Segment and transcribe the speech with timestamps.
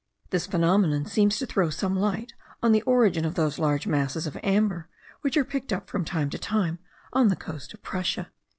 [0.31, 4.35] This phenomenon seems to throw some light on the origin of those large masses of
[4.41, 4.89] amber
[5.21, 6.79] which are picked up from time to time
[7.13, 8.31] on the coast of Prussia.)